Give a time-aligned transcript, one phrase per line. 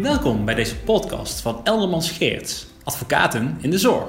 [0.00, 4.08] Welkom bij deze podcast van Eldermans Geerts, advocaten in de zorg.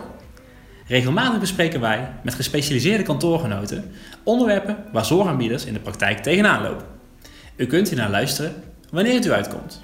[0.87, 3.91] Regelmatig bespreken wij met gespecialiseerde kantoorgenoten
[4.23, 6.85] onderwerpen waar zorgaanbieders in de praktijk tegenaan lopen.
[7.55, 9.83] U kunt hier naar luisteren wanneer het u uitkomt.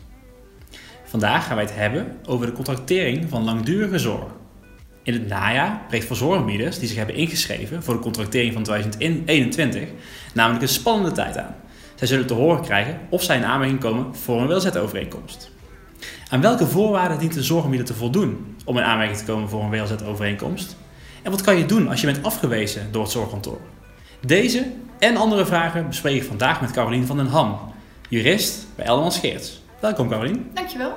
[1.04, 4.32] Vandaag gaan wij het hebben over de contractering van langdurige zorg.
[5.04, 9.90] In het najaar breekt voor zorgaanbieders die zich hebben ingeschreven voor de contractering van 2021
[10.34, 11.56] namelijk een spannende tijd aan.
[11.98, 15.52] Zij zullen te horen krijgen of zij in aanmerking komen voor een WLZ-overeenkomst.
[16.30, 19.70] Aan welke voorwaarden dient de zorgaanbieder te voldoen om in aanmerking te komen voor een
[19.70, 20.76] WLZ-overeenkomst?
[21.24, 23.60] En wat kan je doen als je bent afgewezen door het zorgkantoor?
[24.26, 27.60] Deze en andere vragen bespreek ik vandaag met Carolien van den Ham,
[28.10, 29.62] jurist bij Elderman Geerts.
[29.80, 30.50] Welkom Carolien.
[30.54, 30.94] Dankjewel.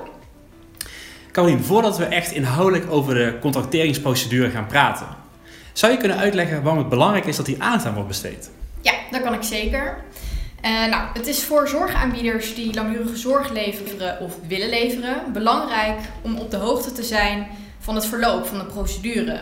[1.31, 5.07] Carolien, voordat we echt inhoudelijk over de contracteringsprocedure gaan praten,
[5.73, 8.51] zou je kunnen uitleggen waarom het belangrijk is dat die aandacht aan wordt besteed?
[8.81, 10.03] Ja, dat kan ik zeker.
[10.65, 16.37] Uh, nou, het is voor zorgaanbieders die langdurige zorg leveren of willen leveren belangrijk om
[16.37, 17.47] op de hoogte te zijn
[17.79, 19.39] van het verloop van de procedure.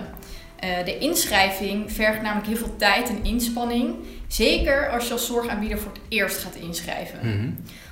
[0.64, 3.96] Uh, de inschrijving vergt namelijk heel veel tijd en inspanning,
[4.28, 7.20] zeker als je als zorgaanbieder voor het eerst gaat inschrijven.
[7.22, 7.50] Mhm.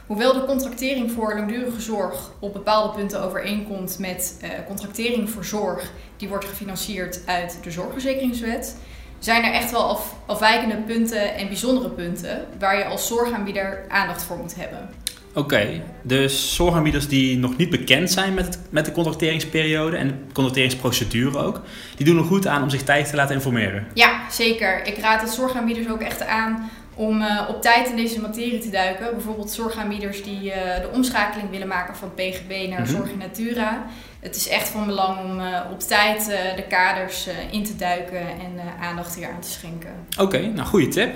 [0.07, 5.91] Hoewel de contractering voor langdurige zorg op bepaalde punten overeenkomt met uh, contractering voor zorg
[6.17, 8.77] die wordt gefinancierd uit de zorgverzekeringswet,
[9.19, 14.23] zijn er echt wel af, afwijkende punten en bijzondere punten waar je als zorgaanbieder aandacht
[14.23, 14.89] voor moet hebben.
[15.33, 20.13] Oké, dus zorgaanbieders die nog niet bekend zijn met, het, met de contracteringsperiode en de
[20.33, 21.61] contracteringsprocedure ook,
[21.95, 23.87] die doen er goed aan om zich tijd te laten informeren.
[23.93, 24.85] Ja, zeker.
[24.87, 28.69] Ik raad het zorgaanbieders ook echt aan om uh, op tijd in deze materie te
[28.69, 29.11] duiken.
[29.11, 32.89] Bijvoorbeeld zorgaanbieders die uh, de omschakeling willen maken van PGB naar Mhm.
[32.91, 33.85] Zorg in Natura.
[34.27, 36.25] Het is echt van belang om uh, op tijd
[36.55, 39.89] de kaders in te duiken en aandacht hier aan te schenken.
[40.19, 41.15] Oké, nou goede tip.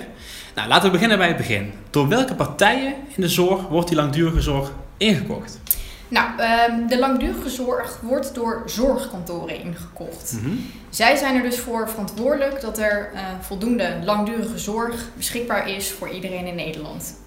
[0.54, 1.72] Nou, laten we beginnen bij het begin.
[1.90, 5.60] Door welke partijen in de zorg wordt die langdurige zorg ingekocht?
[6.08, 6.26] Nou,
[6.70, 10.32] um, de langdurige zorg wordt door zorgkantoren ingekocht.
[10.32, 10.56] Mhm.
[10.90, 16.46] Zij zijn er dus voor verantwoordelijk dat er voldoende langdurige zorg beschikbaar is voor iedereen
[16.46, 17.20] in Nederland.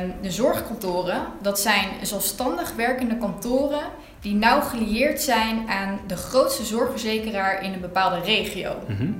[0.00, 3.82] Um, de zorgkantoren, dat zijn zelfstandig werkende kantoren
[4.22, 8.76] die nauw gelieerd zijn aan de grootste zorgverzekeraar in een bepaalde regio.
[8.88, 9.12] Mhm.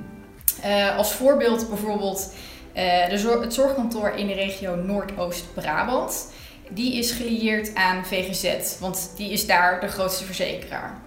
[0.65, 2.33] Uh, als voorbeeld bijvoorbeeld
[2.75, 6.31] uh, de zor het zorgkantoor in de regio Noordoost-Brabant.
[6.69, 11.01] Die is gelieerd aan VGZ, want die is daar de grootste verzekeraar.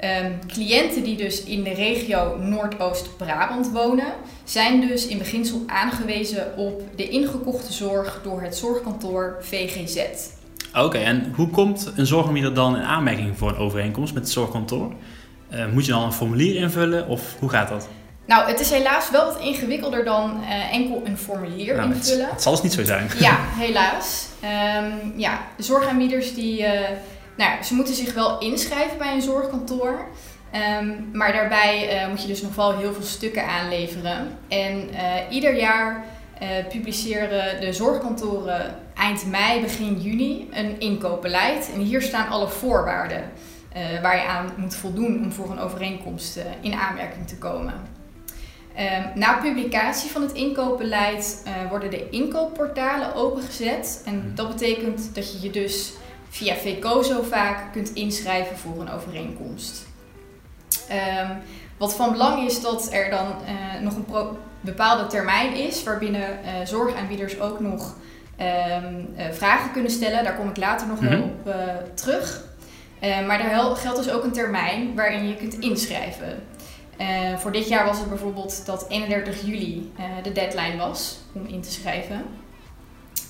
[0.00, 4.12] Um, cliënten die dus in de regio Noordoost-Brabant wonen,
[4.44, 10.06] zijn dus in beginsel aangewezen op de ingekochte zorg door het zorgkantoor VGZ.
[10.74, 14.32] Oké, okay, en hoe komt een zorgaanbieder dan in aanmerking voor een overeenkomst met het
[14.32, 14.92] zorgkantoor?
[15.52, 17.88] Uh, moet je dan een formulier invullen of hoe gaat dat?
[18.26, 22.24] Nou, het is helaas wel wat ingewikkelder dan uh, enkel een formulier nou, invullen.
[22.24, 23.10] Het, het zal dus niet zo zijn.
[23.18, 24.26] Ja, helaas.
[24.42, 26.70] Um, ja, de zorgaanbieders die, uh,
[27.36, 30.06] nou, ja, ze moeten zich wel inschrijven bij een zorgkantoor.
[30.80, 34.38] Um, maar daarbij moet je dus nog wel heel veel stukken aanleveren.
[34.48, 34.88] En
[35.30, 36.04] ieder jaar
[36.68, 41.70] publiceren de zorgkantoren eind mei, begin juni een inkoopbeleid.
[41.74, 43.30] En hier staan alle voorwaarden
[44.02, 47.74] waar je aan moet voldoen om voor een overeenkomst in aanmerking te komen.
[48.78, 54.02] Um, na publicatie van het inkoopbeleid worden de inkoopportalen opengezet.
[54.06, 55.92] En dat betekent dat je je dus
[56.28, 59.86] via VCOZO vaak kunt inschrijven voor een overeenkomst.
[61.20, 61.28] Um,
[61.76, 63.26] wat van belang is dat er dan
[63.82, 64.04] nog een
[64.64, 67.96] bepaalde termijn is waarbinnen uh, zorgaanbieders ook nog
[68.40, 70.24] um, vragen kunnen stellen.
[70.24, 71.32] Daar kom ik later nog mm -hmm.
[71.44, 71.54] wel
[71.84, 72.40] op terug.
[73.00, 76.42] maar er geldt dus ook een termijn waarin je kunt inschrijven.
[77.00, 81.46] Uh, voor dit jaar was het bijvoorbeeld dat 31 juli uh, de deadline was om
[81.46, 82.24] in te schrijven.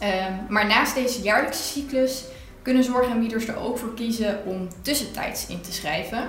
[0.03, 0.09] Uh,
[0.49, 2.25] maar naast deze jaarlijkse cyclus
[2.63, 6.29] kunnen zorgaanbieders er ook voor kiezen om tussentijds in te schrijven.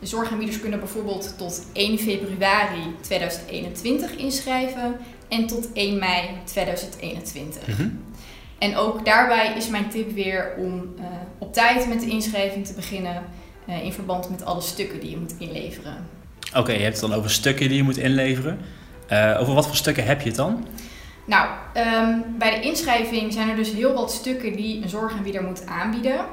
[0.00, 4.96] De zorgaanbieders kunnen bijvoorbeeld tot 1 februari 2021 inschrijven
[5.28, 7.66] en tot 1 mei 2021.
[7.66, 7.88] Mhm.
[8.58, 11.04] En ook daarbij is mijn tip weer om uh,
[11.38, 13.22] op tijd met de inschrijving te beginnen
[13.68, 16.06] uh, in verband met alle stukken die je moet inleveren.
[16.48, 18.58] Oké, okay, je hebt het dan over stukken die je moet inleveren.
[19.12, 20.66] Uh, over wat voor stukken heb je het dan?
[21.24, 25.66] Nou, um, bij de inschrijving zijn er dus heel wat stukken die een zorgaanbieder moet
[25.66, 26.24] aanbieden.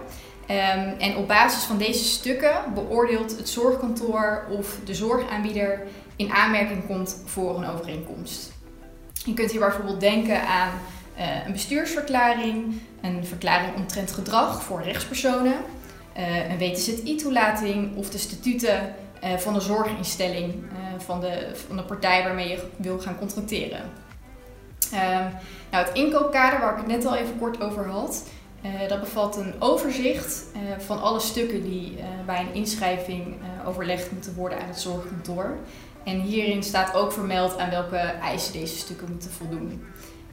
[0.52, 5.82] Um, en op basis van deze stukken beoordeelt het zorgkantoor of de zorgaanbieder
[6.16, 8.52] in aanmerking komt voor een overeenkomst.
[9.26, 10.70] Je kunt hier bijvoorbeeld denken aan
[11.18, 15.56] uh, een bestuursverklaring, een verklaring omtrent gedrag voor rechtspersonen,
[16.18, 20.54] uh, een WTZI-toelating of de statuten uh, van de zorginstelling
[20.98, 23.82] van, de, van de partij waarmee je wil gaan contracteren.
[24.94, 25.32] Um,
[25.72, 28.24] nou, het inkoopkader, waar ik het net al even kort over had,
[28.88, 30.46] dat bevat een overzicht
[30.78, 33.36] van alle stukken die bij een inschrijving
[33.66, 35.58] overlegd moeten worden aan het zorgkantoor.
[36.04, 39.84] En hierin staat ook vermeld aan welke eisen deze stukken moeten voldoen.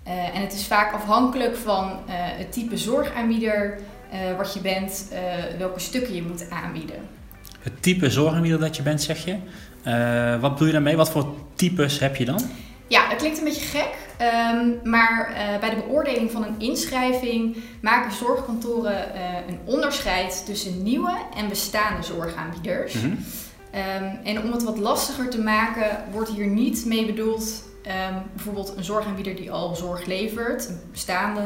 [0.05, 3.78] en het is vaak afhankelijk van het type zorgaanbieder
[4.37, 5.08] wat je bent,
[5.58, 6.96] welke stukken je moet aanbieden.
[7.61, 9.37] Het type zorgaanbieder dat je bent, zeg je?
[10.40, 10.96] wat bedoel je daarmee?
[10.96, 12.40] Wat voor types heb je dan?
[12.87, 17.56] Ja, dat klinkt een beetje gek, ehm, maar uh, bij de beoordeling van een inschrijving
[17.80, 22.94] maken zorgkantoren uh, een onderscheid tussen nieuwe en bestaande zorgaanbieders.
[22.94, 23.18] Mm -hmm.
[23.74, 28.76] um, en om het wat lastiger te maken, wordt hier niet mee bedoeld um, bijvoorbeeld
[28.76, 31.40] een zorgaanbieder die al zorg levert, een bestaande,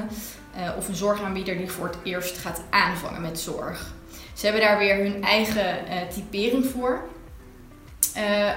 [0.57, 3.95] uh, of een zorgaanbieder die voor het eerst gaat aanvangen met zorg.
[4.35, 5.77] Ze hebben daar weer hun eigen
[6.15, 7.09] typering voor.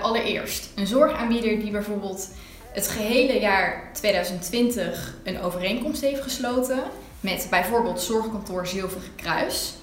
[0.02, 2.30] allereerst, een zorgaanbieder die bijvoorbeeld
[2.74, 6.84] het gehele jaar 2020 een overeenkomst heeft gesloten
[7.20, 9.74] met bijvoorbeeld Zorgkantoor Zilveren Kruis.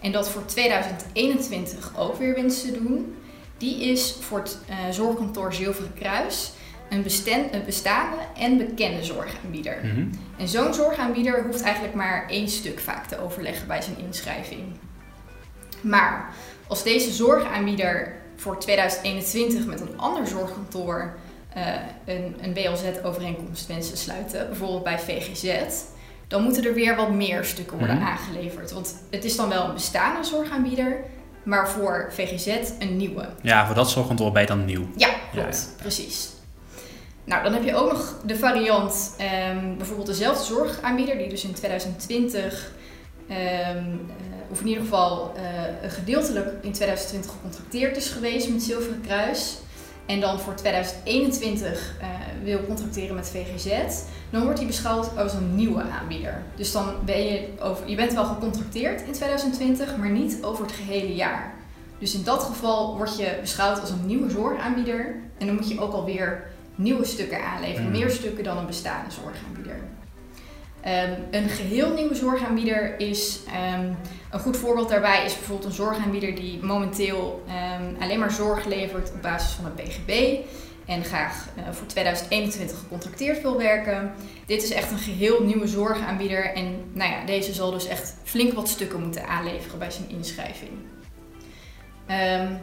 [0.00, 3.16] En dat voor 2021 ook weer wenst te doen.
[3.58, 6.52] Die is voor het uh, Zorgkantoor Zilveren Kruis
[6.88, 9.78] een, bestand, een bestaande en bekende zorgaanbieder.
[9.82, 10.06] Mhm.
[10.38, 14.62] En zo'n zorgaanbieder hoeft eigenlijk maar één stuk vaak te overleggen bij zijn inschrijving.
[15.80, 16.34] Maar
[16.66, 21.14] als deze zorgaanbieder voor 2021 met een ander zorgkantoor
[21.56, 21.62] uh,
[22.04, 25.54] een, een BLZ-overeenkomst wensen sluiten, bijvoorbeeld bij VGZ,
[26.28, 28.06] dan moeten er weer wat meer stukken worden mhm.
[28.06, 28.72] aangeleverd.
[28.72, 30.96] Want het is dan wel een bestaande zorgaanbieder,
[31.42, 33.28] maar voor VGZ een nieuwe.
[33.42, 34.86] Ja, voor dat zorgkantoor ben je dan nieuw.
[34.96, 35.74] Ja, klopt.
[35.76, 36.28] Precies.
[37.24, 39.16] Nou, dan heb je ook nog de variant,
[39.52, 42.72] um, bijvoorbeeld dezelfde zorgaanbieder, die dus in 2020,
[43.30, 43.36] um, uh,
[44.50, 49.58] of in ieder geval uh, gedeeltelijk in 2020 gecontracteerd is geweest met Zilveren Kruis
[50.06, 52.10] en dan voor 2021 uh, eh,
[52.42, 53.68] wil contracteren met VGZ,
[54.30, 56.42] dan wordt die beschouwd als een nieuwe aanbieder.
[56.54, 60.74] Dus dan ben je, over, je bent wel gecontracteerd in 2020, maar niet over het
[60.74, 61.54] gehele jaar.
[61.98, 65.80] Dus in dat geval word je beschouwd als een nieuwe zorgaanbieder en dan moet je
[65.80, 67.98] ook alweer nieuwe stukken aanleveren, mm.
[67.98, 69.78] meer stukken dan een bestaande zorgaanbieder.
[70.86, 73.40] Um, een geheel nieuwe zorgaanbieder is
[73.78, 73.96] um,
[74.30, 79.12] een goed voorbeeld daarbij is bijvoorbeeld een zorgaanbieder die momenteel um, alleen maar zorg levert
[79.12, 80.38] op basis van een PGB
[80.86, 84.12] en graag uh, voor 2021 gecontracteerd wil werken.
[84.46, 88.52] Dit is echt een geheel nieuwe zorgaanbieder en nou ja, deze zal dus echt flink
[88.52, 90.70] wat stukken moeten aanleveren bij zijn inschrijving.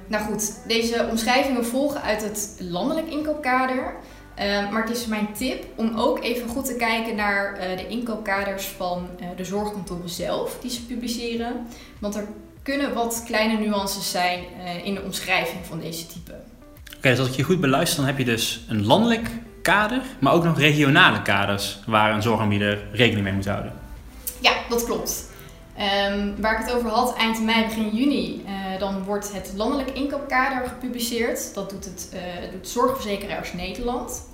[0.07, 3.95] nou goed, deze omschrijvingen volgen uit het landelijk inkoopkader.
[4.39, 7.87] Uh, maar het is mijn tip om ook even goed te kijken naar uh, de
[7.87, 11.67] inkoopkaders van uh, de zorgkantoren zelf die ze publiceren.
[11.99, 12.27] Want er
[12.63, 14.43] kunnen wat kleine nuances zijn
[14.83, 16.31] in de omschrijving van deze type.
[16.31, 19.29] Oké, okay, dus als ik je goed beluister, dan heb je dus een landelijk
[19.61, 23.73] kader, maar ook nog regionale kaders waar een zorgaanbieder rekening mee moet houden.
[24.39, 25.31] Ja, dat klopt.
[26.09, 28.43] Um, waar ik het over had, eind mei, begin juni,
[28.79, 31.53] dan wordt het landelijk inkoopkader gepubliceerd.
[31.53, 32.15] Dat doet, het,
[32.51, 34.31] doet Zorgverzekeraars Nederland.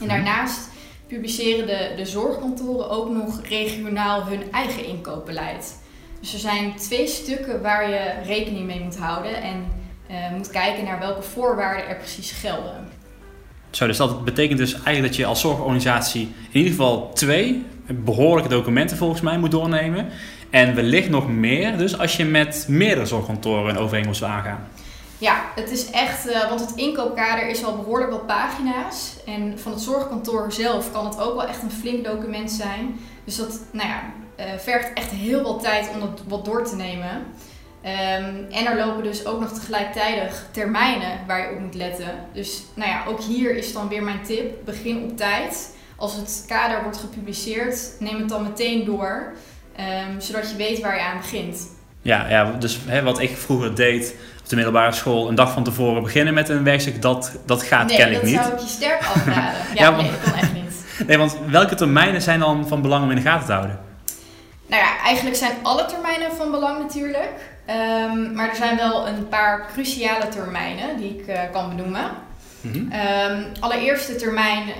[0.00, 0.08] En mhm.
[0.08, 0.68] daarnaast
[1.06, 5.78] publiceren de, de zorgkantoren ook nog regionaal hun eigen inkoopbeleid.
[6.20, 9.66] Dus er zijn twee stukken waar je rekening mee moet houden en
[10.10, 12.88] uh, moet kijken naar welke voorwaarden er precies gelden.
[13.70, 18.48] Zo, dus dat betekent dus eigenlijk dat je als zorgorganisatie in ieder geval twee behoorlijke
[18.48, 20.08] documenten volgens mij moet doornemen.
[20.50, 24.68] En wellicht nog meer, dus als je met meerdere zorgkantoren een overeenkomst wil aangaan.
[25.18, 29.16] Ja, het is echt, uh, want het inkoopkader is al behoorlijk wat pagina's.
[29.26, 33.00] En van het zorgkantoor zelf kan het ook wel echt een flink document zijn.
[33.24, 34.02] Dus dat nou ja,
[34.40, 37.10] uh, vergt echt heel veel tijd om dat wat door te nemen.
[37.84, 42.14] Um, en er lopen dus ook nog tegelijkertijd termijnen waar je op moet letten.
[42.32, 45.76] Dus nou ja, ook hier is dan weer mijn tip: begin op tijd.
[45.96, 49.32] Als het kader wordt gepubliceerd, neem het dan meteen door.
[49.78, 51.68] Um, zodat je weet waar je aan begint.
[52.02, 55.64] Ja, ja dus hè, wat ik vroeger deed op de middelbare school, een dag van
[55.64, 58.34] tevoren beginnen met een werkstuk, dat, dat gaat nee, kennelijk niet.
[58.34, 59.60] Nee, dat zou ik je sterk afraden.
[59.74, 60.66] Ja, ja nee, dat kan echt niet.
[61.06, 63.78] Nee, want welke termijnen zijn dan van belang om in de gaten te houden?
[64.66, 67.32] Nou ja, eigenlijk zijn alle termijnen van belang natuurlijk.
[68.10, 72.10] Um, maar er zijn wel een paar cruciale termijnen die ik uh, kan benoemen.
[72.60, 72.92] Mm -hmm.
[73.30, 74.74] um, allereerst de termijn uh,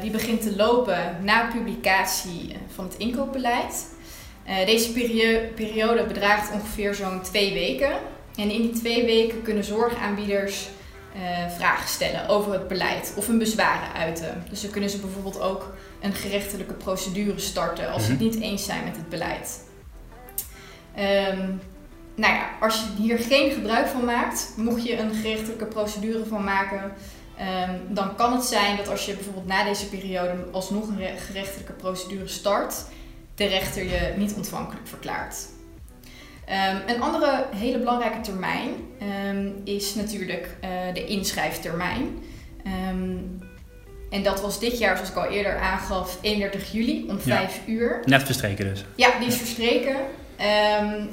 [0.00, 3.86] die begint te lopen na publicatie van het inkoopbeleid.
[4.48, 4.92] Uh, deze
[5.54, 7.90] periode bedraagt ongeveer zo'n twee weken.
[8.36, 10.68] En in die twee weken kunnen zorgaanbieders
[11.16, 14.44] uh, vragen stellen over het beleid of hun bezwaren uiten.
[14.50, 18.28] Dus dan kunnen ze bijvoorbeeld ook een gerechtelijke procedure starten als ze het mhm.
[18.28, 19.60] niet eens zijn met het beleid.
[20.98, 21.60] Um,
[22.14, 26.44] nou ja, als je hier geen gebruik van maakt, mocht je een gerechtelijke procedure van
[26.44, 26.92] maken,
[27.40, 31.72] um, dan kan het zijn dat als je bijvoorbeeld na deze periode alsnog een gerechtelijke
[31.72, 32.84] procedure start,
[33.38, 35.36] de rechter je niet ontvankelijk verklaart.
[36.44, 38.68] Ehm, een andere hele belangrijke termijn
[38.98, 42.18] ehm, is natuurlijk uh, de inschrijftermijn.
[42.90, 43.38] Um,
[44.10, 48.00] en dat was dit jaar, zoals ik al eerder aangaf, 31 juli om 5 uur.
[48.04, 48.84] Net verstreken dus.
[48.94, 49.96] Ja, die is verstreken.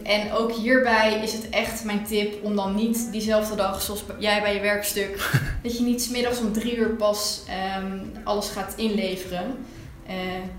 [0.04, 4.42] en ook hierbij is het echt mijn tip om dan niet diezelfde dag, zoals jij
[4.42, 5.32] bij je werkstuk,
[5.64, 7.44] dat je niet smiddags om drie uur pas
[8.24, 9.66] alles gaat inleveren.
[10.10, 10.14] Uh,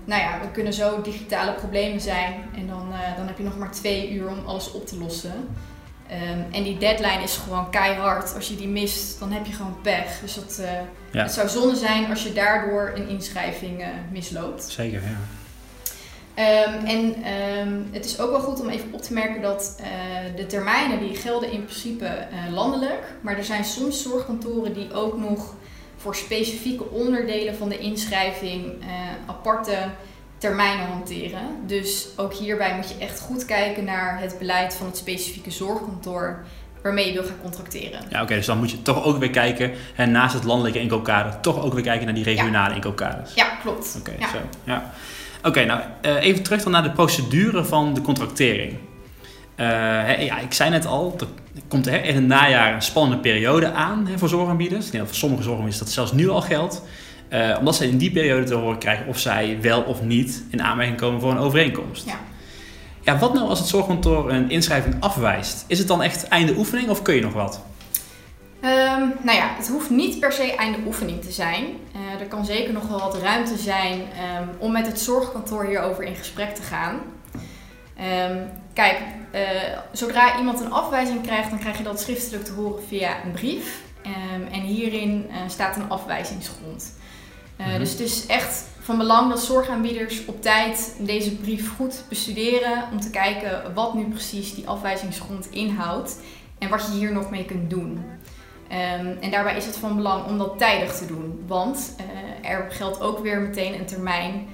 [0.05, 3.57] nou ja, er kunnen zo digitale problemen zijn en dan, uh, dan heb je nog
[3.57, 5.33] maar twee uur om alles op te lossen.
[6.11, 8.35] Um, en die deadline is gewoon keihard.
[8.35, 10.19] Als je die mist, dan heb je gewoon pech.
[10.21, 10.71] Dus dat, uh,
[11.11, 11.23] ja.
[11.23, 14.63] het zou zonde zijn als je daardoor een inschrijving misloopt.
[14.63, 15.17] Zeker, ja.
[16.65, 17.15] Um, en
[17.67, 19.81] um, het is ook wel goed om even op te merken dat
[20.35, 23.15] de termijnen die gelden in principe landelijk.
[23.21, 25.55] Maar er zijn soms zorgkantoren die ook nog
[26.07, 28.87] voor specifieke onderdelen van de inschrijving uh,
[29.25, 29.75] aparte
[30.37, 31.41] termijnen hanteren.
[31.65, 36.43] Dus ook hierbij moet je echt goed kijken naar het beleid van het specifieke zorgkantoor
[36.83, 37.99] waarmee je wil gaan contracteren.
[38.09, 41.39] Ja, oké, dus dan moet je toch ook weer kijken, en naast het landelijke inkoopkader,
[41.39, 42.75] toch ook weer kijken naar die regionale ja.
[42.75, 43.33] inkoopkaders.
[43.33, 43.95] Ja, klopt.
[43.99, 44.29] Oké, ja.
[44.29, 44.37] zo.
[44.63, 44.91] Ja.
[45.43, 48.71] Oké, nou uh, even terug dan naar de procedure van de contractering.
[48.71, 51.27] Uh, ja, ik zei net al, er
[51.67, 54.85] komt er in het najaar een spannende periode aan hè, voor zorgaanbieders.
[54.85, 56.81] Ik denk dat voor sommige zorgaanbieders dat zelfs nu al geldt.
[57.29, 60.61] Uh, omdat ze in die periode te horen krijgen of zij wel of niet in
[60.61, 62.05] aanmerking komen voor een overeenkomst.
[62.05, 62.19] Ja.
[63.01, 65.65] Ja, wat nou als het zorgkantoor een inschrijving afwijst?
[65.67, 67.61] Is het dan echt einde oefening of kun je nog wat?
[68.61, 71.63] Um, nou ja, het hoeft niet per se einde oefening te zijn.
[71.63, 76.03] Uh, er kan zeker nog wel wat ruimte zijn um, om met het zorgkantoor hierover
[76.03, 76.99] in gesprek te gaan.
[77.99, 78.97] Um, kijk,
[79.33, 79.41] uh,
[79.91, 83.81] zodra iemand een afwijzing krijgt, dan krijg je dat schriftelijk te horen via een brief.
[84.05, 86.93] Um, en hierin uh, staat een afwijzingsgrond.
[87.57, 87.79] Uh, mm -hmm.
[87.79, 92.99] Dus het is echt van belang dat zorgaanbieders op tijd deze brief goed bestuderen om
[92.99, 96.19] te kijken wat nu precies die afwijzingsgrond inhoudt
[96.57, 98.05] en wat je hier nog mee kunt doen.
[98.71, 101.95] Um, en daarbij is het van belang om dat tijdig te doen, want
[102.41, 104.47] er geldt ook weer meteen een termijn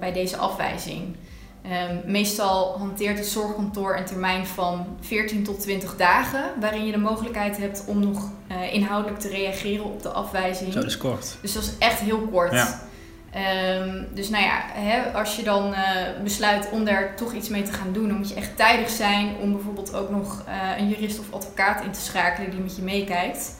[0.00, 1.16] bij deze afwijzing.
[1.66, 6.98] Um, meestal hanteert het zorgkantoor een termijn van 14 tot 20 dagen, waarin je de
[6.98, 10.72] mogelijkheid hebt om nog uh, inhoudelijk te reageren op de afwijzing.
[10.72, 11.36] Zo, dat is kort.
[11.40, 12.52] Dus dat is echt heel kort.
[12.52, 12.80] Ja.
[13.80, 15.78] Um, dus nou ja, hè, als je dan uh,
[16.22, 19.36] besluit om daar toch iets mee te gaan doen, dan moet je echt tijdig zijn
[19.36, 22.82] om bijvoorbeeld ook nog uh, een jurist of advocaat in te schakelen die met je
[22.82, 23.54] meekijkt.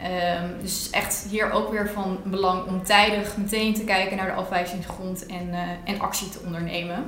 [0.00, 4.32] Um, dus echt hier ook weer van belang om tijdig meteen te kijken naar de
[4.32, 7.04] afwijzingsgrond en, en actie te ondernemen.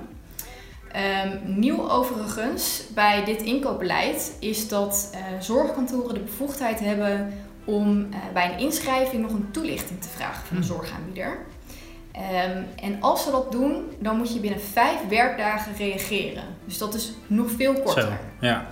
[0.96, 7.32] Um, nieuw overigens bij dit inkoopbeleid is dat uh, zorgkantoren de bevoegdheid hebben
[7.64, 11.38] om uh, bij een inschrijving nog een toelichting te vragen van de zorgaanbieder.
[12.16, 16.44] Um, en als ze dat doen, dan moet je binnen vijf werkdagen reageren.
[16.64, 18.02] Dus dat is nog veel korter.
[18.02, 18.66] Zo, ja.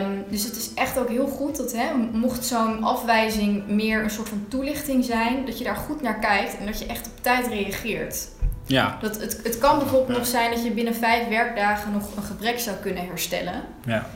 [0.00, 4.10] Um, dus het is echt ook heel goed dat, hè, mocht zo'n afwijzing meer een
[4.10, 7.12] soort van toelichting zijn, dat je daar goed naar kijkt en dat je echt op
[7.22, 8.28] tijd reageert.
[8.66, 8.98] Ja.
[9.00, 10.16] Dat het, het kan bijvoorbeeld ja.
[10.16, 13.62] nog zijn dat je binnen vijf werkdagen nog een gebrek zou kunnen herstellen.
[13.84, 14.06] Ja.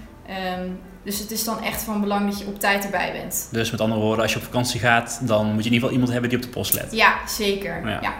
[0.60, 3.48] Um, dus het is dan echt van belang dat je op tijd erbij bent.
[3.52, 5.90] Dus met andere woorden, als je op vakantie gaat, dan moet je in ieder geval
[5.90, 6.88] iemand hebben die op de post let.
[6.90, 7.88] Ja, zeker.
[7.88, 7.98] Ja.
[8.02, 8.14] ja.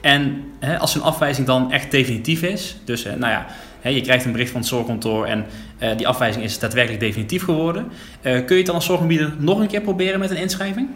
[0.00, 3.46] En hè, als een afwijzing dan echt definitief is, dus nou ja,
[3.80, 5.46] hè, je krijgt een bericht van het zorgkantoor en
[5.78, 9.58] uh, die afwijzing is daadwerkelijk definitief geworden, uh, kun je het dan als zorgaanbieder nog
[9.58, 10.88] een keer proberen met een inschrijving?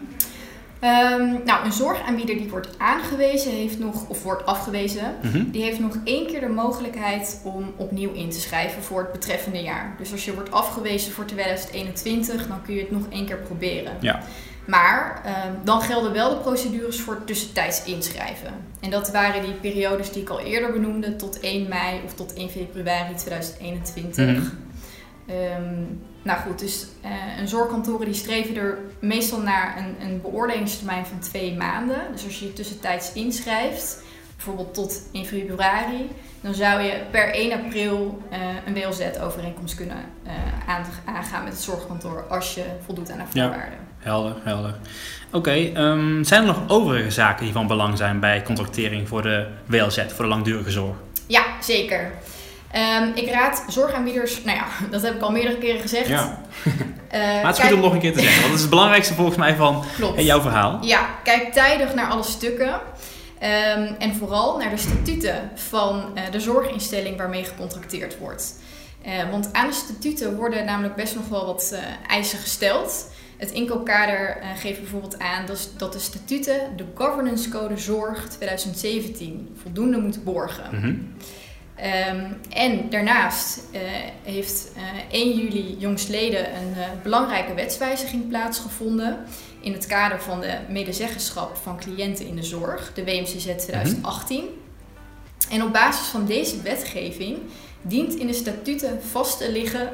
[0.85, 5.49] Um, nou, een zorgaanbieder die wordt aangewezen heeft nog, of wordt afgewezen, Mhm.
[5.51, 9.61] die heeft nog één keer de mogelijkheid om opnieuw in te schrijven voor het betreffende
[9.61, 9.95] jaar.
[9.97, 13.93] Dus als je wordt afgewezen voor 2021, dan kun je het nog één keer proberen.
[13.99, 14.21] Ja.
[14.65, 18.53] Maar um, dan gelden wel de procedures voor tussentijds inschrijven.
[18.79, 22.33] En dat waren die periodes die ik al eerder benoemde, tot 1 mei of tot
[22.33, 24.25] 1 februari 2021.
[24.27, 24.45] Mhm.
[25.61, 31.05] Um, nou goed, dus uh, een zorgkantoren die streven er meestal naar een, een beoordelingstermijn
[31.05, 32.01] van twee maanden.
[32.11, 34.03] Dus als je je tussentijds inschrijft,
[34.35, 36.09] bijvoorbeeld tot 1 februari,
[36.41, 40.31] dan zou je per 1 april uh, een WLZ-overeenkomst kunnen uh,
[41.05, 43.79] aangaan met het zorgkantoor als je voldoet aan de voorwaarden.
[43.79, 44.75] Ja, helder, helder.
[45.27, 49.21] Oké, okay, um, zijn er nog overige zaken die van belang zijn bij contractering voor
[49.21, 50.95] de WLZ, voor de langdurige zorg?
[51.27, 52.11] Ja, zeker.
[52.77, 56.07] Um, ik raad zorgaanbieders, nou ja, dat heb ik al meerdere keren gezegd.
[56.07, 56.41] Ja.
[56.65, 56.73] uh,
[57.13, 59.13] maar het is goed om nog een keer te zeggen, want dat is het belangrijkste
[59.13, 60.21] volgens mij van Klopt.
[60.21, 60.77] jouw verhaal.
[60.81, 62.69] Ja, kijk tijdig naar alle stukken.
[62.69, 68.55] Um, en vooral naar de statuten van uh, de zorginstelling waarmee gecontracteerd wordt.
[69.05, 73.11] Uh, want aan de statuten worden namelijk best nog wel wat eisen gesteld.
[73.37, 79.97] Het inkoopkader geeft bijvoorbeeld aan dat, dat de statuten de Governance Code Zorg 2017 voldoende
[79.97, 80.63] moeten borgen.
[80.71, 81.13] Mm -hmm.
[81.75, 83.79] Ehm, en daarnaast uh,
[84.23, 89.17] heeft uh, 1 juli jongstleden een uh, belangrijke wetswijziging plaatsgevonden
[89.59, 94.39] in het kader van de medezeggenschap van cliënten in de zorg, de WMCZ 2018.
[94.39, 94.53] Mm -hmm.
[95.49, 97.37] En op basis van deze wetgeving
[97.81, 99.89] dient in de statuten vast te liggen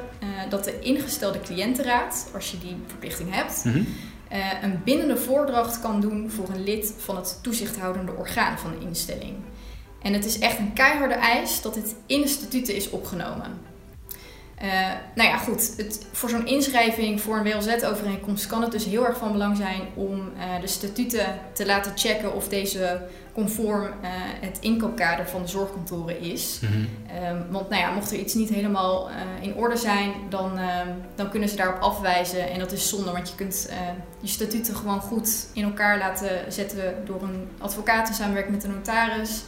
[0.48, 3.86] dat de ingestelde cliëntenraad, als je die verplichting hebt, mm -hmm.
[4.62, 9.34] een bindende voordracht kan doen voor een lid van het toezichthoudende orgaan van de instelling.
[10.02, 13.70] En het is echt een keiharde eis dat dit in de statuten is opgenomen.
[14.62, 14.68] Uh,
[15.14, 15.72] nou ja, goed.
[15.76, 19.80] Het, voor zo'n inschrijving voor een WLZ-overeenkomst kan het dus heel erg van belang zijn
[19.94, 23.00] om uh, de statuten te laten checken of deze
[23.32, 23.90] conform uh,
[24.40, 26.60] het inkoopkader van de zorgkantoren is.
[26.60, 27.46] Mm -hmm.
[27.50, 30.58] want nou ja, mocht er iets niet helemaal in orde zijn, dan,
[31.14, 32.50] dan kunnen ze daarop afwijzen.
[32.50, 33.68] En dat is zonde, want je kunt
[34.20, 38.74] je statuten gewoon goed in elkaar laten zetten door een advocaat in samenwerking met een
[38.74, 39.42] notaris.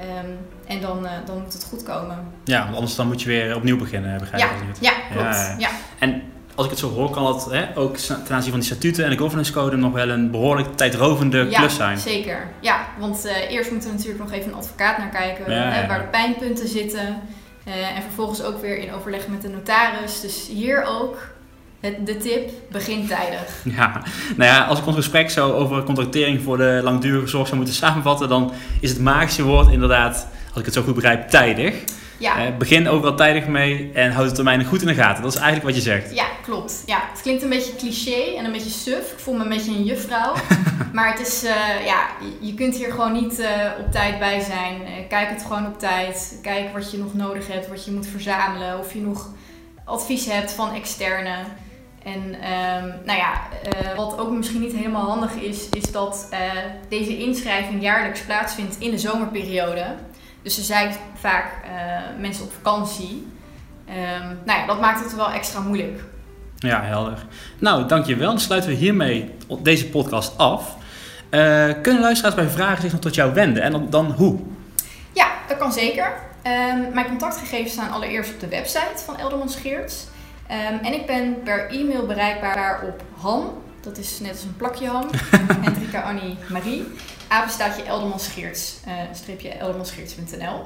[0.00, 2.18] Um, en dan, uh, dan moet het goed komen.
[2.44, 4.78] Ja, want anders dan moet je weer opnieuw beginnen, begrijp ja, ik niet.
[4.80, 5.36] Ja, klopt.
[5.36, 5.68] Ja, ja.
[5.98, 6.22] En
[6.54, 9.10] als ik het zo hoor, kan dat hè, ook ten aanzien van die statuten en
[9.10, 11.98] de governance code nog wel een behoorlijk tijdrovende ja, klus zijn.
[11.98, 12.48] zeker.
[12.60, 15.98] Ja, want uh, eerst moet er natuurlijk nog even een advocaat naar kijken hè, waar
[15.98, 17.20] de pijnpunten zitten.
[17.68, 20.20] Uh, en vervolgens ook weer in overleg met de notaris.
[20.20, 21.18] Dus hier ook
[21.80, 23.64] het, de tip, begin tijdig.
[23.76, 24.02] Ja,
[24.36, 27.76] nou ja, als ik ons gesprek zo over contractering voor de langdurige zorg zou moeten
[27.84, 31.74] samenvatten, dan is het magische woord inderdaad, als ik het zo goed begrijp, tijdig.
[32.18, 32.46] Ja.
[32.46, 35.22] Eh, begin overal tijdig mee en houd de termijnen goed in de gaten.
[35.22, 36.14] Dat is eigenlijk wat je zegt.
[36.14, 36.82] Ja, klopt.
[36.86, 39.12] Ja, het klinkt een beetje cliché en een beetje suf.
[39.12, 40.34] Ik voel me een beetje een juffrouw.
[40.92, 42.06] maar het is, uh, ja,
[42.40, 43.46] je kunt hier gewoon niet uh,
[43.78, 44.82] op tijd bij zijn.
[45.08, 46.38] kijk het gewoon op tijd.
[46.42, 48.78] Kijk wat je nog nodig hebt, wat je moet verzamelen.
[48.78, 49.28] Of je nog
[49.84, 51.34] advies hebt van externe.
[52.04, 53.32] En um, nou ja,
[53.82, 56.38] uh, wat ook misschien niet helemaal handig is, is dat uh,
[56.88, 59.84] deze inschrijving jaarlijks plaatsvindt in de zomerperiode.
[60.42, 63.26] Dus er zijn vaak uh, mensen op vakantie.
[63.88, 66.04] Um, nou ja, dat maakt het wel extra moeilijk.
[66.56, 67.26] Ja, helder.
[67.58, 68.28] Nou, dankjewel.
[68.28, 69.30] Dan sluiten we hiermee
[69.62, 70.76] deze podcast af.
[71.82, 73.62] kunnen luisteraars bij vragen zich nog tot jou wenden?
[73.62, 74.38] En dan, dan hoe?
[75.12, 76.12] Ja, dat kan zeker.
[76.42, 80.06] Um, mijn contactgegevens staan allereerst op de website van Elderman Scheerts.
[80.50, 84.86] Um, en ik ben per e-mail bereikbaar op ham, dat is net als een plakje
[84.86, 85.06] ham,
[85.64, 86.86] Hendrika Annie Marie,
[87.28, 90.58] apenstaatje eldermanscheerts, uh, streepje eldermanscheerts.nl.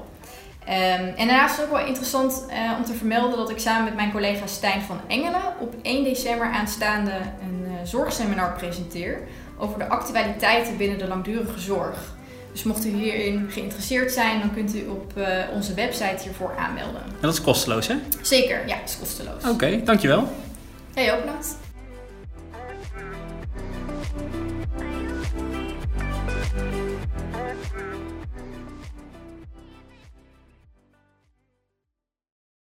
[0.68, 3.84] Um, en daarnaast is het ook wel interessant uh, om te vermelden dat ik samen
[3.84, 9.20] met mijn collega Stijn van Engelen op 1 december aanstaande een uh, zorgseminar presenteer
[9.58, 12.13] over de actualiteiten binnen de langdurige zorg.
[12.54, 17.02] Dus mocht u hierin geïnteresseerd zijn, dan kunt u op uh, onze website hiervoor aanmelden.
[17.02, 17.94] En dat is kosteloos, hè?
[18.22, 19.42] Zeker, ja, het is kosteloos.
[19.42, 20.28] Oké, okay, dankjewel.
[20.94, 21.56] Jij ook bedankt.